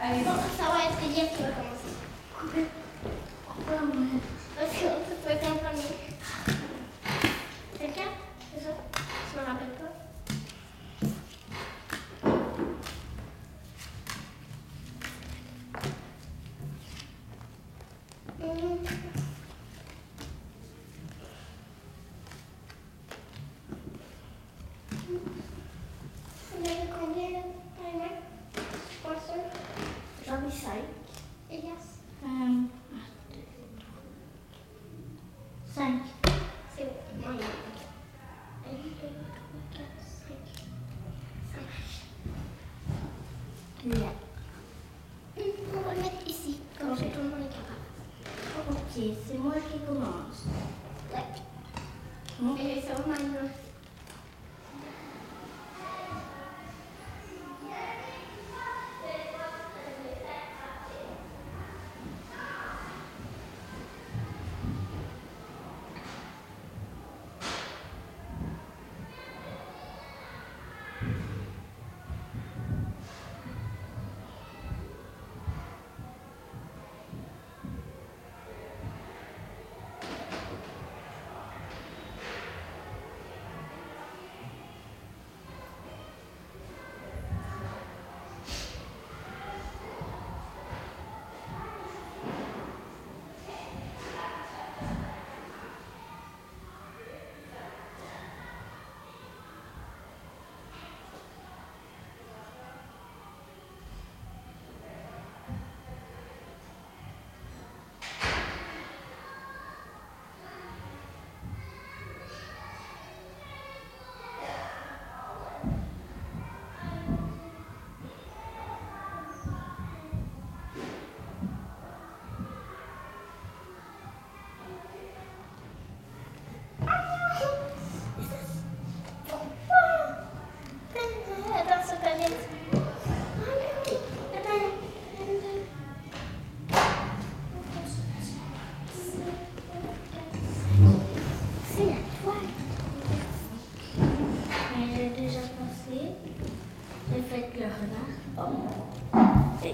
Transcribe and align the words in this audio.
Allez. 0.00 0.24
Ça 0.24 0.64
va 0.64 0.84
être 0.84 1.02
Elia 1.04 1.24
qui 1.26 1.42
va 1.42 1.48
commencer. 1.50 1.92
Parce 4.56 4.72
que 4.72 4.86
peut 5.24 5.30
être 5.32 5.46
un 5.46 5.56
premier. 5.56 5.92
Quelqu'un 7.78 8.10
C'est 8.54 8.64
ça 8.64 8.70
Je 9.34 9.40
me 9.40 9.44
rappelle 9.46 9.68
pas. 9.78 9.92
Hum. 18.40 18.78
Vous 25.08 26.64
avez 26.64 26.88
combien 26.98 27.30
là, 27.30 27.44
Taïwan 27.76 28.16
Pas 29.02 29.16
sûr. 29.20 29.42
J'en 30.26 30.46
ai 30.46 30.50
cinq. 30.50 30.84
Elias 31.50 31.88
Euh, 32.24 32.62
cinq. 35.74 36.00
C'est 36.76 36.84
bon. 36.84 36.90
Moi, 37.20 37.30
il 37.34 37.40
y 37.40 37.42
en 37.42 37.46
a. 37.46 37.50
Un, 38.68 38.72
deux, 38.74 38.90
trois, 38.96 39.10
quatre, 39.72 40.02
cinq. 40.06 40.42
Ça 41.52 41.58
marche. 41.60 41.96
Là. 44.00 44.12
Hum, 45.38 45.52
On 45.74 45.80
va 45.80 45.94
le 45.94 46.00
mettre 46.02 46.26
ici, 46.26 46.52
comme 46.78 46.96
ça 46.96 47.04
tout 47.04 47.18
le 47.18 47.28
monde 47.30 47.40
est 47.40 47.48
capable. 47.48 47.80
Ok, 48.70 48.92
c'est 49.26 49.38
moi 49.38 49.54
qui 49.54 49.78
commence. 49.80 50.44
Ouais. 51.12 51.24
Hum. 52.42 52.56
Et 52.58 52.82
c'est 52.82 53.71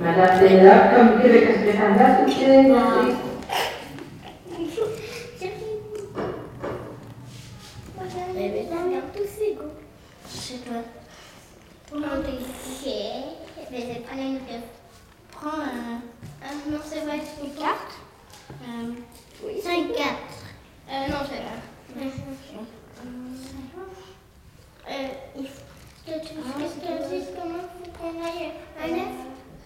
Madame 0.00 0.40
Léa, 0.44 0.88
comme 0.94 1.18
vous 1.18 1.26
avez 1.26 1.40
que 1.42 1.52
c'est 1.54 1.78
un 1.78 1.96
date, 1.96 2.28
c'est 2.28 2.44
Bébé, 8.34 8.66
La 8.68 8.80
merde, 8.80 9.04
tous 9.14 9.22
ces 9.38 9.54
goûts. 9.54 9.62
Je 10.28 10.36
sais 10.36 10.58
pas. 10.58 10.82
Tout 11.88 11.94
le 11.94 12.00
monde 12.00 12.24
est 12.26 12.84
gay. 12.84 13.22
Mais 13.70 13.80
c'est 13.80 14.00
pas 14.00 14.16
la 14.16 14.22
même 14.22 14.40
Prends 15.30 15.60
un, 15.60 16.00
Ah 16.42 16.52
non, 16.68 16.78
c'est 16.84 17.00
vrai, 17.00 17.20
c'est 17.22 17.46
une 17.46 17.54
carte. 17.54 17.92
un 18.50 18.94
5 19.62 19.92
4. 19.92 20.08
Euh, 20.90 21.08
non, 21.08 21.18
c'est 21.28 21.38
là. 21.38 21.54
Euh, 24.86 25.08
il 25.38 25.46
faut 25.46 25.62
que 26.06 26.26
tu 26.26 26.34
Ah, 26.38 26.58
que 26.58 26.64
tu 26.64 26.80
te 26.80 27.14
dises 27.14 27.28
comment 27.40 27.62
faut 27.62 27.90
qu'on 27.98 28.24
aille 28.24 28.52
un 28.82 28.88
neuf. 28.96 29.14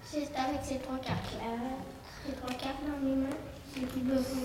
C'est 0.05 0.21
avec 0.37 0.61
ces 0.63 0.79
trois 0.79 0.99
cartes 0.99 1.33
là. 1.39 1.51
Ces 2.27 2.33
trois 2.35 2.51
cartes 2.55 2.83
dans 2.87 3.07
mes 3.07 3.17
mains. 3.17 3.37
C'est 3.75 3.81
du 3.81 4.01
besoin. 4.01 4.43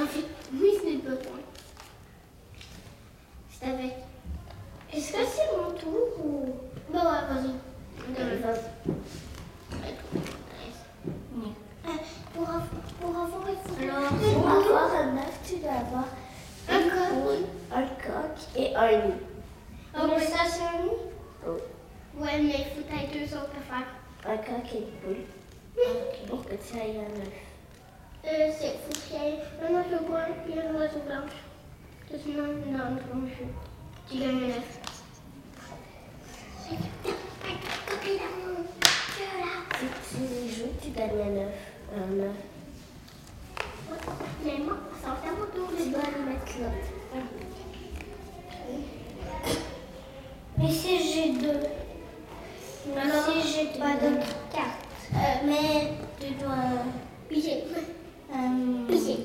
En 0.00 0.06
fait, 0.06 0.24
oui, 0.54 0.70
c'est 0.82 0.90
du 0.92 1.02
besoin. 1.02 1.38
C'est 3.50 3.51
avec. 3.62 3.94
Est-ce 4.92 5.12
que 5.12 5.18
c'est 5.24 5.56
mon 5.56 5.70
tour 5.72 6.24
ou? 6.24 6.54
Bah 6.92 6.98
ouais, 7.00 7.34
vas-y. 7.34 7.54
Euh, 8.20 8.52
Pour 12.34 12.42
avoir, 12.48 12.66
pour 13.00 13.10
avoir, 13.10 13.48
il 13.48 13.56
faut. 13.70 13.82
Alors, 13.82 14.10
pour 14.10 14.48
avoir 14.48 14.94
un 14.96 15.16
œuf, 15.18 15.38
tu 15.46 15.56
dois 15.56 15.72
avoir 15.72 16.06
Un 16.68 16.82
coq. 16.88 17.38
un 17.74 17.82
coq 17.82 18.36
et 18.56 18.74
un 18.74 19.06
nid. 19.06 19.14
Ah 19.94 20.06
ouais, 20.06 20.20
ça 20.20 20.38
c'est 20.48 20.62
un 20.62 20.82
nid? 20.84 20.96
Oh. 21.46 21.56
Ouais, 22.18 22.40
mais 22.40 22.56
il 22.58 22.64
faut 22.64 22.88
être 22.94 23.12
deux 23.12 23.36
autres 23.36 23.56
à 23.58 23.62
faire. 23.68 24.32
Un 24.32 24.36
coq 24.36 24.74
et 24.74 24.78
une 24.78 24.84
poule. 25.00 25.24
Pour 26.28 26.44
que 26.44 26.54
tu 26.54 26.78
ailles 26.78 26.98
un 26.98 27.20
œuf. 27.20 27.38
Euh, 28.24 28.52
c'est 28.56 28.68
faut 28.68 29.08
qu'il 29.08 29.16
y 29.16 29.28
ait 29.28 29.38
un 29.62 29.72
oiseau 29.74 30.04
brun 30.08 30.26
et 30.48 30.58
un 30.60 30.74
oiseau 30.74 31.00
blanche. 31.06 31.36
Tu 32.10 32.16
gagnes 34.18 34.50
œuf. 34.50 34.70
Si 40.02 40.16
tu 40.16 40.54
joues, 40.54 40.74
tu 40.82 40.88
gagnes 40.90 41.20
un 41.20 41.36
œuf. 41.42 41.56
Un 41.96 42.12
œuf. 42.20 42.38
Mais 44.44 44.56
moi, 44.64 44.76
ça 45.02 45.08
va 45.10 45.16
faire 45.16 45.32
mon 45.32 45.46
tour. 45.46 45.68
Tu 45.76 45.82
dois 45.90 46.02
le 46.16 46.22
mettre 46.30 46.54
là. 46.60 46.70
Mais 50.58 50.70
si 50.70 50.90
j'ai 51.12 51.28
deux, 51.32 51.60
si 52.84 52.88
j'ai 53.52 53.66
pas 53.78 53.94
de 53.94 54.08
carte, 54.52 54.80
Euh, 55.14 55.18
mais 55.44 55.92
tu 56.18 56.28
dois. 56.34 56.54
Euh, 56.54 56.84
Piger. 57.28 57.58
Piger. 58.88 59.18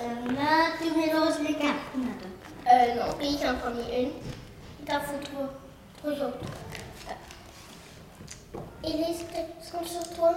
euh, 0.00 0.32
là, 0.32 0.52
tu 0.80 0.86
mélanges 0.98 1.40
les 1.46 1.54
cartes 1.56 1.92
maintenant. 1.94 2.34
Non, 3.08 3.14
pige 3.14 3.42
en 3.42 3.98
une. 3.98 4.10
Il 4.80 4.84
t'en 4.86 5.00
faut 5.00 5.18
trois. 5.22 5.48
Trois 5.96 6.26
autres. 6.26 6.38
Et 8.84 8.92
les 8.92 9.14
sont 9.62 9.84
sur 9.84 10.14
toi 10.14 10.32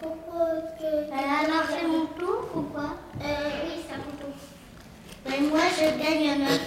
pour 0.00 0.16
pas 0.16 0.46
que... 0.78 0.84
Euh, 0.84 1.10
alors 1.10 1.64
c'est 1.68 1.86
mon 1.86 2.06
tour 2.06 2.48
ou 2.54 2.62
quoi 2.62 2.96
Euh, 3.20 3.48
oui, 3.64 3.82
c'est 3.86 3.94
à 3.94 3.98
ton 3.98 4.10
tour. 4.20 4.34
Ben 5.24 5.48
moi 5.48 5.60
je 5.74 5.84
gagne 6.02 6.42
un 6.42 6.46
œuf. 6.48 6.60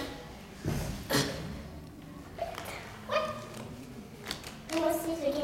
Moi 4.74 4.86
aussi, 4.88 5.10
j'ai 5.20 5.30
gagné 5.30 5.35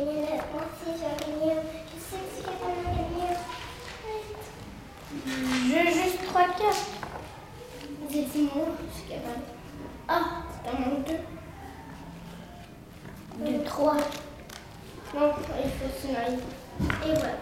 Et 17.05 17.15
voilà. 17.15 17.39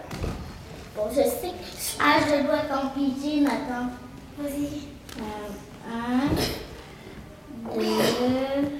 Bon, 0.95 1.09
je 1.09 1.21
sais. 1.23 1.53
Ah, 1.99 2.17
je 2.19 2.43
dois 2.45 2.59
qu'en 2.69 2.89
pidgin, 2.89 3.45
attends. 3.47 3.89
Vas-y. 4.37 4.67
Un, 5.93 6.29
deux, 7.75 8.79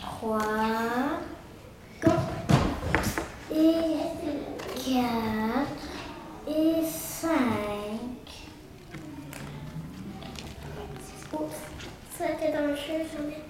trois, 0.00 0.38
quatre, 2.00 2.32
et 3.52 3.96
quatre, 4.74 5.82
et 6.48 6.82
cinq. 6.84 7.30
Oups, 11.32 11.54
ça 12.18 12.24
était 12.32 12.52
dans 12.52 12.66
le 12.66 12.74
jeu, 12.74 12.98
j'en 13.12 13.24
ai. 13.28 13.42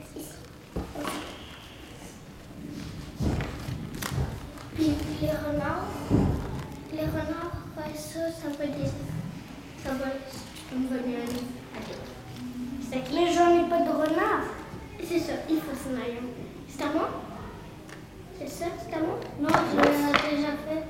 C'est 18.38 18.48
ça, 18.48 18.64
c'est 18.78 18.98
moi? 19.00 19.18
Non, 19.40 19.48
je 19.48 19.76
l'ai 19.76 20.36
déjà 20.36 20.52
fait. 20.66 20.84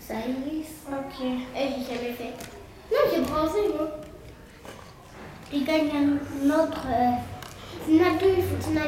Ça 0.00 0.14
Iris. 0.14 0.72
Ok. 0.90 1.16
Eh, 1.22 1.68
j'ai 1.68 1.94
jamais 1.94 2.12
fait. 2.12 2.34
Non, 2.90 3.02
j'ai 3.12 3.20
bronzé, 3.20 3.60
moi. 3.76 3.88
Tu 5.50 5.60
gagnes 5.64 5.90
un 5.96 6.50
autre. 6.50 6.82
euh, 6.88 7.12
il 7.88 7.98
faut 8.00 8.04
que 8.56 8.62
tu 8.64 8.78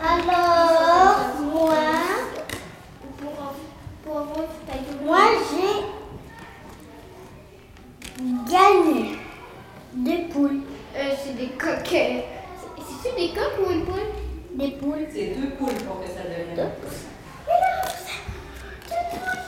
Alors, 0.00 1.18
moi, 1.40 1.74
Pour, 3.18 3.32
pour 4.04 4.16
avoir, 4.18 4.36
il 4.36 4.42
faut 4.42 4.42
que 4.42 4.66
tu 4.66 4.72
ailles 4.72 4.86
deux. 4.98 5.04
moi 5.04 5.24
j'ai 5.50 5.74
gagné 8.52 9.18
des 9.94 10.18
poules. 10.32 10.60
Euh, 10.96 11.10
c'est 11.24 11.36
des 11.36 11.48
coques. 11.48 11.92
euh, 11.94 12.20
c'est- 12.60 12.82
C'est-tu 13.02 13.16
des 13.16 13.30
coques 13.34 13.58
ou 13.66 13.70
une 13.72 13.84
poule 13.84 14.08
Des 14.54 14.72
poules. 14.72 15.06
C'est 15.12 15.34
deux 15.34 15.50
poules 15.50 15.74
pour 15.86 16.00
que 16.00 16.06
ça 16.08 16.22
devienne. 16.28 16.70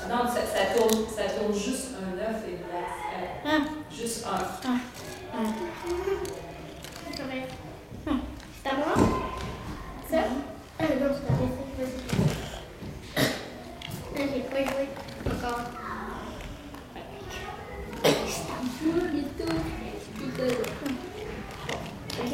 Non, 0.09 0.27
ça, 0.29 0.41
ça 0.47 0.75
tourne, 0.77 1.07
ça 1.09 1.23
tourne 1.39 1.55
juste 1.55 1.89
un 1.99 2.19
œuf 2.19 2.37
et 2.47 2.53
de 2.53 2.67
la- 2.71 2.79
euh, 2.79 3.27
Ah, 3.47 3.61
juste 4.05 4.27
un. 4.27 4.33
ah. 4.63 4.77
C'est 7.11 7.23
vrai. 7.23 7.49
C'est 8.63 8.69
à 8.69 8.75
moi? 8.75 8.95
Ça? 10.11 10.19
Ah 10.79 10.83
non, 11.01 11.11
c'est. 11.15 11.33
Vas-y. 11.79 11.99
Ah, 13.17 14.21
pas 14.51 14.63
joué 14.63 14.89
encore. 15.27 15.61
Moi. 18.83 19.01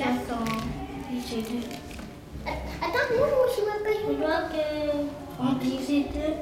Attends. 0.03 0.47
Je 3.57 3.61
m'appelle. 3.65 4.03
Je 4.09 4.13
vois 4.17 4.43
que 4.51 4.65
on 5.39 5.53
disait 5.55 6.07
deux. 6.13 6.35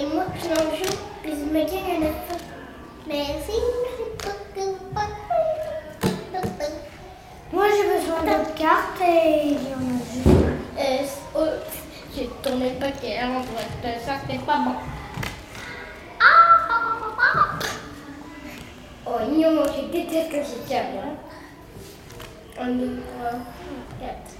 Et 0.00 0.06
moi, 0.06 0.24
je 0.34 0.48
m'en 0.48 0.70
joue, 0.76 0.98
puis 1.22 1.30
je 1.32 1.44
me 1.44 1.60
gagne 1.64 2.02
un 2.02 2.06
œuf. 2.06 2.40
Merci. 3.06 3.79
D'autres 8.22 8.54
cartes 8.54 9.00
et 9.02 9.56
j'en 9.56 9.80
ai 9.80 10.02
juste. 10.12 10.28
Euh, 10.78 11.04
oh, 11.36 11.46
j'ai 12.14 12.28
tourné 12.42 12.70
le 12.70 12.76
paquet 12.80 13.18
à 13.18 13.26
l'endroit 13.26 13.60
ça, 14.04 14.12
c'est 14.28 14.44
pas 14.44 14.58
bon. 14.58 14.74
Ah! 16.20 17.58
Oh 19.06 19.18
non, 19.28 19.62
je 19.64 19.92
déteste 19.92 20.30
quand 20.30 20.42
j'ai 20.42 20.74
ça, 20.74 20.82
moi. 20.92 21.04
Un, 22.60 22.72
deux, 22.72 23.00
trois, 23.00 23.38
quatre. 23.98 24.34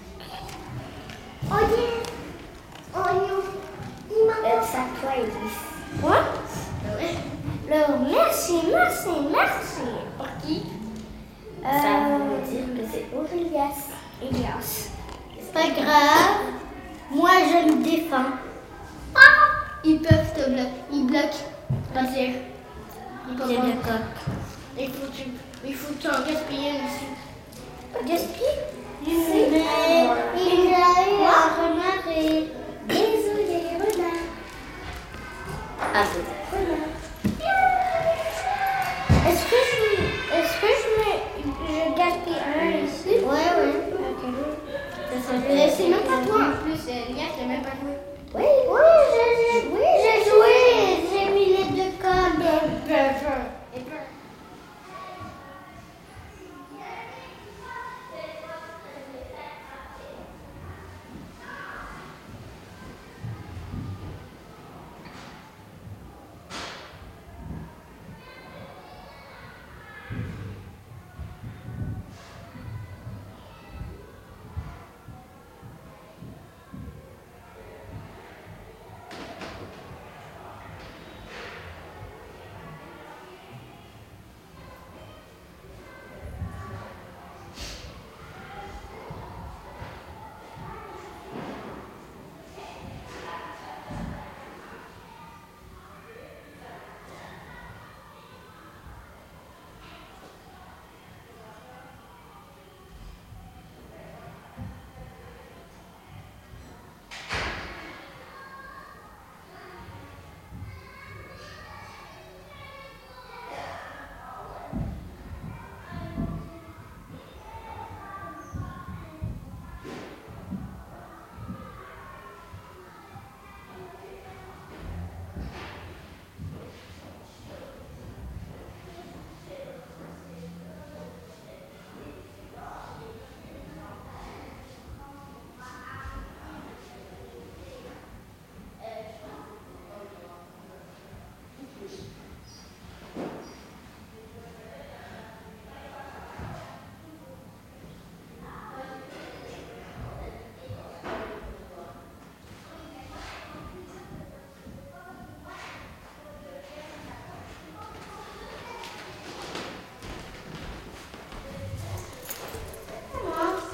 Oh 1.51 1.61
yeah! 1.61 2.03
Oh 2.95 3.15
non! 3.15 3.43
Il 4.11 4.27
m'a 4.27 4.49
Euh, 4.49 4.63
ça 4.63 4.79
toi 5.01 5.13
Iris. 5.17 5.59
Quoi? 6.01 6.19
Ouais? 6.97 7.15
Alors, 7.73 8.01
merci, 8.01 8.55
merci, 8.71 9.09
merci. 9.33 9.83
Pour 10.19 10.27
qui? 10.45 10.80
Ça 11.63 12.19
veut 12.19 12.51
dire 12.51 12.67
que 12.75 12.83
c'est 12.91 13.07
Aurelias. 13.17 13.89
Elias. 14.23 14.91
C'est 15.39 15.53
pas 15.53 15.69
grave. 15.69 16.55
Moi 17.11 17.31
je 17.49 17.73
me 17.73 17.83
défends. 17.83 18.33
Ah! 19.15 19.21
Ils 19.85 20.01
peuvent 20.01 20.33
te 20.35 20.49
bloquer. 20.49 20.69
Ils 20.93 21.07
bloquent. 21.07 21.45
Vas-y. 21.95 22.35
Ils 23.31 23.37
coq. 23.37 24.01
Il 24.79 24.89
faut 24.89 25.07
que 25.07 25.17
tu, 25.17 25.29
il 25.67 25.75
faut 25.75 25.93
que 25.93 26.01
tu 26.01 26.09
en 26.09 26.25
gaspilles 26.25 26.69
une 29.07 29.13
Mais 29.13 29.40
c'est 45.77 45.89
même 45.89 46.01
pas 46.01 46.27
toi 46.27 46.41
en 46.43 46.65
plus, 46.65 46.81
euh, 46.89 47.13
Lia, 47.15 47.25
j'ai 47.39 47.47
même 47.47 47.63
pas 47.63 47.71
joué. 47.81 47.95
Oui, 48.35 48.43
Oui, 48.69 48.90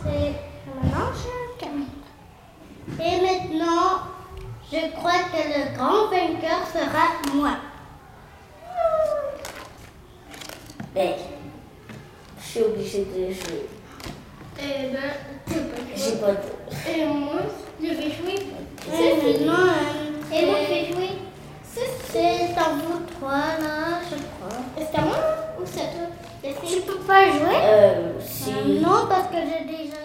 c'est... 0.06 0.34
Maintenant, 0.74 1.10
je 1.14 1.58
termine. 1.58 1.86
Et 3.00 3.20
maintenant, 3.20 4.00
je 4.72 4.90
crois 4.96 5.12
que 5.32 5.36
le 5.36 5.76
grand 5.76 6.06
vainqueur 6.08 6.66
sera 6.72 7.34
moi. 7.34 7.52
Ben, 10.94 11.12
je 12.40 12.44
suis 12.44 12.62
obligée 12.62 13.04
de 13.04 13.32
jouer. 13.32 13.68
eh 14.58 14.92
ben, 14.92 15.12
peux 15.46 15.60
pas 15.60 15.82
J'ai 15.94 16.02
jouer. 16.10 16.20
pas 16.20 16.32
de... 16.32 16.90
Et 17.00 17.04
moi, 17.06 17.42
je 17.80 17.86
vais 17.88 18.10
jouer. 18.10 18.46
Et 18.88 19.16
maintenant, 19.16 19.66
euh, 19.66 20.34
Et 20.34 20.46
moi, 20.46 20.56
je 20.62 20.68
vais 20.72 20.92
jouer. 20.92 21.10
c'est 21.74 22.56
à 22.56 22.70
vous 22.70 23.00
trois, 23.18 23.58
là, 23.60 24.00
je 24.10 24.16
crois. 24.16 24.58
C'est 24.78 24.98
à 24.98 25.02
moi 25.02 25.18
ou 25.60 25.62
c'est 25.66 25.80
à 25.80 25.84
toi? 25.84 26.06
Tu 26.66 26.80
peux 26.82 26.98
pas 27.00 27.24
jouer? 27.30 27.56
Euh, 27.62 28.12
si... 28.20 28.50
Euh, 28.50 28.80
Non, 28.80 29.06
parce 29.08 29.28
que 29.28 29.36
j'ai 29.36 29.64
déjà 29.64 29.96